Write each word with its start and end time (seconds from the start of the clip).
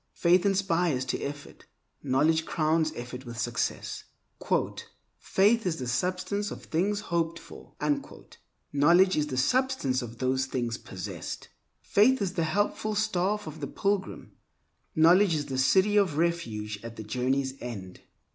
Faith 0.15 0.47
inspires 0.47 1.05
to 1.05 1.21
effort; 1.21 1.67
knowledge 2.01 2.43
crowns 2.43 2.91
effort 2.95 3.23
with 3.23 3.37
success. 3.39 4.05
"Faith 5.19 5.67
is 5.67 5.77
the 5.77 5.85
substance 5.87 6.49
of 6.49 6.63
things 6.65 7.01
hoped 7.13 7.37
for"; 7.37 7.75
knowledge 8.73 9.15
is 9.15 9.27
the 9.27 9.37
substance 9.37 10.01
of 10.01 10.17
those 10.17 10.47
things 10.47 10.79
possessed. 10.79 11.49
Faith 11.83 12.19
is 12.19 12.33
the 12.33 12.45
helpful 12.45 12.95
staff 12.95 13.45
of 13.45 13.59
the 13.59 13.67
pilgrim; 13.67 14.31
knowledge 14.95 15.35
is 15.35 15.45
the 15.45 15.59
City 15.59 15.97
of 15.97 16.17
Refuge 16.17 16.79
at 16.81 16.95
the 16.95 17.03
journey's 17.03 17.53
end. 17.61 18.01